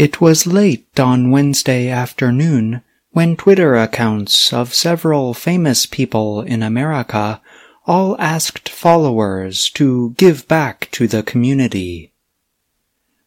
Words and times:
It 0.00 0.18
was 0.18 0.46
late 0.46 0.98
on 0.98 1.30
Wednesday 1.30 1.90
afternoon 1.90 2.80
when 3.10 3.36
Twitter 3.36 3.76
accounts 3.76 4.50
of 4.50 4.72
several 4.72 5.34
famous 5.34 5.84
people 5.84 6.40
in 6.40 6.62
America 6.62 7.42
all 7.86 8.18
asked 8.18 8.70
followers 8.70 9.68
to 9.72 10.14
give 10.16 10.48
back 10.48 10.88
to 10.92 11.06
the 11.06 11.22
community. 11.22 12.14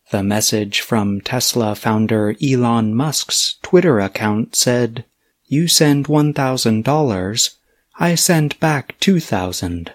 The 0.09 0.23
message 0.23 0.81
from 0.81 1.21
Tesla 1.21 1.75
founder 1.75 2.35
Elon 2.41 2.95
Musk's 2.95 3.57
Twitter 3.61 3.99
account 3.99 4.55
said, 4.55 5.05
You 5.45 5.67
send 5.67 6.07
$1,000, 6.07 7.55
I 7.99 8.15
send 8.15 8.59
back 8.59 8.99
2,000. 8.99 9.93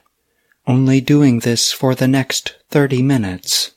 Only 0.65 1.01
doing 1.01 1.41
this 1.41 1.73
for 1.73 1.97
the 1.97 2.07
next 2.07 2.55
30 2.71 3.03
minutes. 3.03 3.73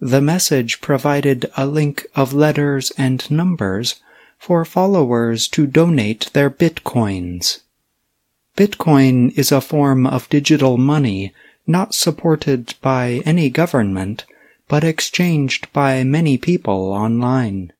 The 0.00 0.20
message 0.20 0.80
provided 0.80 1.50
a 1.56 1.66
link 1.66 2.06
of 2.14 2.32
letters 2.32 2.92
and 2.96 3.28
numbers 3.30 3.96
for 4.38 4.64
followers 4.64 5.48
to 5.48 5.66
donate 5.66 6.30
their 6.34 6.50
bitcoins. 6.50 7.60
Bitcoin 8.56 9.36
is 9.36 9.50
a 9.50 9.60
form 9.60 10.06
of 10.06 10.28
digital 10.28 10.78
money 10.78 11.34
not 11.66 11.94
supported 11.94 12.74
by 12.80 13.22
any 13.24 13.50
government, 13.50 14.24
but 14.68 14.84
exchanged 14.84 15.72
by 15.72 16.04
many 16.04 16.38
people 16.38 16.92
online. 16.92 17.72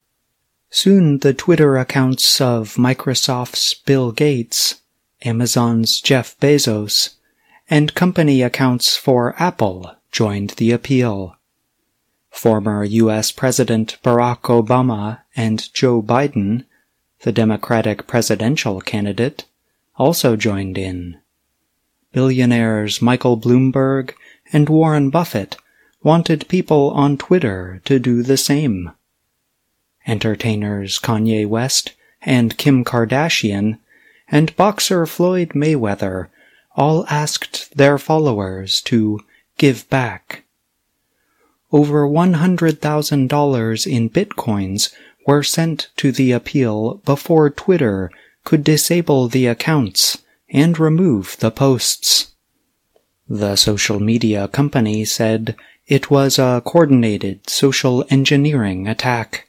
Soon 0.71 1.19
the 1.19 1.33
Twitter 1.33 1.77
accounts 1.77 2.41
of 2.41 2.75
Microsoft's 2.77 3.75
Bill 3.75 4.11
Gates, 4.11 4.83
Amazon's 5.23 6.01
Jeff 6.01 6.39
Bezos, 6.41 7.11
and 7.71 7.95
company 7.95 8.43
accounts 8.43 8.97
for 8.97 9.41
Apple 9.41 9.95
joined 10.11 10.51
the 10.51 10.73
appeal. 10.73 11.38
Former 12.39 12.85
U.S. 12.85 13.33
President 13.33 13.99
Barack 14.05 14.43
Obama 14.43 15.23
and 15.35 15.75
Joe 15.75 16.01
Biden, 16.01 16.67
the 17.23 17.33
Democratic 17.33 18.07
presidential 18.07 18.81
candidate, 18.81 19.45
also 19.97 20.37
joined 20.37 20.79
in. 20.79 21.19
Billionaires 22.13 23.03
Michael 23.03 23.37
Bloomberg 23.37 24.13
and 24.53 24.69
Warren 24.69 25.11
Buffett 25.11 25.57
wanted 26.05 26.47
people 26.47 26.93
on 26.93 27.19
Twitter 27.19 27.83
to 27.87 27.99
do 27.99 28.23
the 28.23 28.37
same. 28.37 28.93
Entertainers 30.07 31.01
Kanye 31.01 31.45
West 31.45 31.95
and 32.23 32.57
Kim 32.57 32.85
Kardashian 32.85 33.81
and 34.29 34.55
boxer 34.55 35.07
Floyd 35.07 35.55
Mayweather 35.57 36.29
all 36.77 37.05
asked 37.09 37.77
their 37.77 37.99
followers 37.99 38.81
to 38.83 39.19
give 39.57 39.91
back 39.91 40.45
over 41.71 42.07
$100,000 42.07 43.87
in 43.87 44.11
bitcoins 44.11 44.95
were 45.27 45.43
sent 45.43 45.91
to 45.97 46.11
the 46.11 46.33
appeal 46.33 46.95
before 47.05 47.51
Twitter 47.51 48.11
could 48.45 48.65
disable 48.65 49.29
the 49.29 49.47
accounts 49.47 50.19
and 50.49 50.79
remove 50.79 51.37
the 51.41 51.51
posts. 51.51 52.35
The 53.29 53.57
social 53.57 54.01
media 54.01 54.49
company 54.49 55.05
said 55.05 55.55
it 55.87 56.11
was 56.11 56.39
a 56.39 56.63
coordinated 56.65 57.51
social 57.51 58.05
engineering 58.09 58.89
attack. 58.89 59.49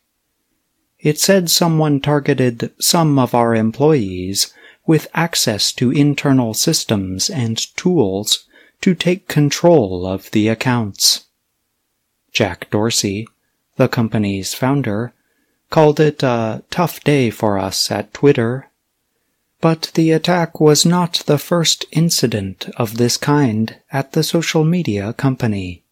It 1.00 1.18
said 1.18 1.50
someone 1.50 2.02
targeted 2.02 2.74
some 2.80 3.18
of 3.18 3.34
our 3.34 3.56
employees 3.56 4.54
with 4.86 5.08
access 5.14 5.72
to 5.74 5.92
internal 5.92 6.54
systems 6.54 7.30
and 7.30 7.58
tools 7.78 8.46
to 8.82 8.96
take 8.96 9.30
control 9.30 10.06
of 10.06 10.32
the 10.32 10.50
accounts. 10.50 11.29
Jack 12.32 12.70
Dorsey, 12.70 13.28
the 13.78 13.88
company's 13.88 14.54
founder, 14.54 15.14
called 15.70 16.00
it 16.00 16.24
a 16.24 16.64
tough 16.70 17.04
day 17.04 17.30
for 17.30 17.58
us 17.58 17.92
at 17.92 18.14
Twitter. 18.14 18.68
But 19.62 19.92
the 19.94 20.12
attack 20.12 20.60
was 20.60 20.86
not 20.86 21.24
the 21.26 21.38
first 21.38 21.86
incident 21.92 22.70
of 22.78 22.98
this 22.98 23.18
kind 23.18 23.76
at 23.92 24.14
the 24.14 24.24
social 24.24 24.64
media 24.64 25.14
company. 25.14 25.84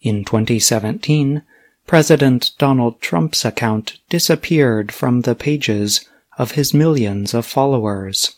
In 0.00 0.24
2017, 0.24 1.42
President 1.86 2.52
Donald 2.58 3.00
Trump's 3.00 3.44
account 3.44 3.98
disappeared 4.08 4.90
from 4.92 5.20
the 5.20 5.34
pages 5.34 6.06
of 6.38 6.52
his 6.52 6.74
millions 6.74 7.34
of 7.34 7.46
followers. 7.46 8.36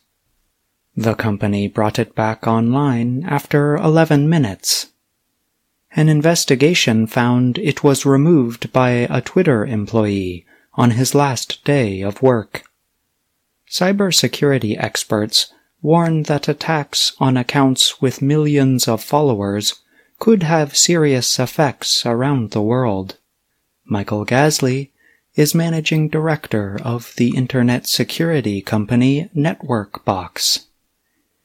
The 0.97 1.15
company 1.15 1.69
brought 1.69 1.99
it 1.99 2.15
back 2.15 2.47
online 2.47 3.25
after 3.25 3.77
11 3.77 4.29
minutes 4.29 4.89
an 5.97 6.11
investigation 6.11 7.07
found 7.07 7.57
it 7.59 7.83
was 7.83 8.05
removed 8.05 8.71
by 8.71 8.91
a 8.91 9.23
Twitter 9.23 9.65
employee 9.65 10.45
on 10.75 10.91
his 10.91 11.15
last 11.15 11.65
day 11.65 12.03
of 12.03 12.23
work. 12.23 12.65
Cybersecurity 13.71 14.77
experts 14.79 15.53
warn 15.81 16.25
that 16.25 16.49
attacks 16.49 17.15
on 17.19 17.39
accounts 17.39 18.01
with 18.03 18.21
millions 18.21 18.87
of 18.87 19.03
followers 19.03 19.81
could 20.19 20.43
have 20.43 20.77
serious 20.77 21.39
effects 21.39 22.05
around 22.05 22.51
the 22.51 22.61
world. 22.63 23.17
Michael 23.85 24.27
Gazeley 24.27 24.91
is 25.35 25.55
managing 25.55 26.09
director 26.09 26.79
of 26.83 27.15
the 27.17 27.37
internet 27.37 27.87
security 27.87 28.61
company 28.61 29.31
NetworkBox. 29.35 30.67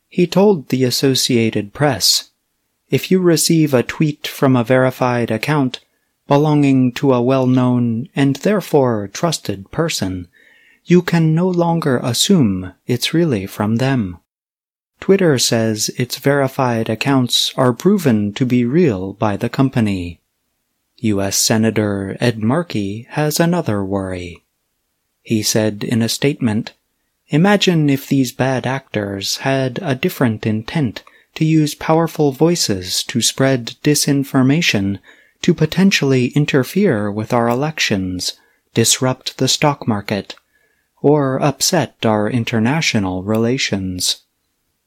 He 0.09 0.28
told 0.28 0.69
the 0.69 0.84
Associated 0.84 1.73
Press 1.73 2.30
if 2.91 3.09
you 3.09 3.19
receive 3.19 3.74
a 3.74 3.81
tweet 3.81 4.28
from 4.28 4.56
a 4.56 4.63
verified 4.63 5.31
account 5.31 5.79
belonging 6.28 6.91
to 6.91 7.13
a 7.13 7.22
well-known 7.22 8.07
and 8.16 8.35
therefore 8.38 9.09
trusted 9.12 9.72
person, 9.72 10.28
you 10.85 11.02
can 11.02 11.34
no 11.34 11.47
longer 11.47 12.00
assume 12.03 12.74
it's 12.85 13.13
really 13.13 13.46
from 13.46 13.78
them. 13.78 14.18
Twitter 15.00 15.40
says 15.40 15.90
its 15.97 16.18
verified 16.18 16.90
accounts 16.90 17.53
are 17.57 17.74
proven 17.74 18.34
to 18.34 18.46
be 18.46 18.66
real 18.66 19.13
by 19.13 19.35
the 19.35 19.50
company. 19.50 20.19
U.S. 20.97 21.38
Senator 21.38 22.18
Ed 22.19 22.40
Markey 22.44 23.08
has 23.12 23.40
another 23.40 23.84
worry. 23.84 24.44
He 25.23 25.41
said 25.41 25.84
in 25.84 26.02
a 26.02 26.09
statement, 26.09 26.73
Imagine 27.29 27.90
if 27.90 28.08
these 28.08 28.31
bad 28.31 28.68
actors 28.68 29.38
had 29.38 29.79
a 29.81 29.96
different 29.96 30.46
intent 30.46 31.03
to 31.35 31.45
use 31.45 31.75
powerful 31.75 32.31
voices 32.31 33.03
to 33.03 33.21
spread 33.21 33.75
disinformation 33.83 34.99
to 35.41 35.53
potentially 35.53 36.27
interfere 36.27 37.11
with 37.11 37.33
our 37.33 37.47
elections, 37.47 38.33
disrupt 38.73 39.37
the 39.37 39.47
stock 39.47 39.87
market, 39.87 40.35
or 41.01 41.41
upset 41.41 41.95
our 42.05 42.29
international 42.29 43.23
relations. 43.23 44.23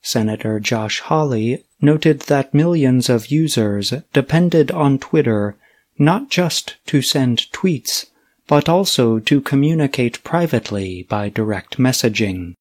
Senator 0.00 0.60
Josh 0.60 1.00
Hawley 1.00 1.64
noted 1.80 2.20
that 2.20 2.54
millions 2.54 3.08
of 3.08 3.28
users 3.30 3.92
depended 4.12 4.70
on 4.70 4.98
Twitter 4.98 5.56
not 5.98 6.28
just 6.28 6.76
to 6.86 7.02
send 7.02 7.50
tweets, 7.52 8.06
but 8.46 8.68
also 8.68 9.18
to 9.18 9.40
communicate 9.40 10.22
privately 10.22 11.06
by 11.08 11.28
direct 11.28 11.78
messaging. 11.78 12.54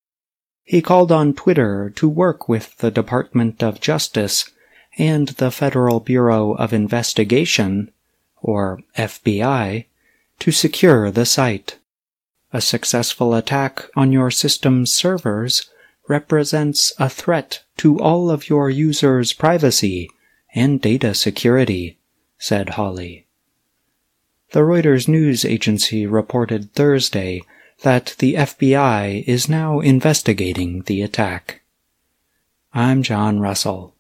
He 0.63 0.81
called 0.81 1.12
on 1.12 1.34
Twitter 1.34 1.91
to 1.96 2.07
work 2.07 2.47
with 2.47 2.78
the 2.78 2.91
Department 2.91 3.62
of 3.62 3.81
Justice 3.81 4.50
and 4.97 5.29
the 5.29 5.51
Federal 5.51 6.00
Bureau 6.00 6.53
of 6.53 6.72
Investigation, 6.72 7.91
or 8.41 8.81
FBI, 8.97 9.85
to 10.40 10.51
secure 10.51 11.12
the 11.12 11.25
site. 11.25 11.78
A 12.53 12.62
successful 12.62 13.34
attack 13.34 13.85
on 13.96 14.12
your 14.12 14.31
system's 14.31 14.94
servers 14.94 15.69
represents 16.07 16.94
a 17.00 17.09
threat 17.09 17.63
to 17.78 18.00
all 18.00 18.30
of 18.30 18.50
your 18.50 18.69
users' 18.69 19.34
privacy 19.34 20.09
and 20.53 20.80
data 20.80 21.13
security, 21.13 21.97
said 22.38 22.69
Hawley. 22.69 23.25
The 24.51 24.59
Reuters 24.59 25.07
news 25.07 25.44
agency 25.44 26.06
reported 26.06 26.74
Thursday 26.74 27.42
that 27.81 28.16
the 28.20 28.36
FBI 28.36 29.24
is 29.28 29.50
now 29.50 29.80
investigating 29.80 30.84
the 30.84 31.02
attack. 31.02 31.62
I'm 32.74 33.04
John 33.04 33.40
Russell. 33.40 33.96